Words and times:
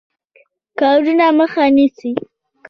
کارونو 0.79 1.27
مخه 1.39 1.63
نیسي. 1.75 2.11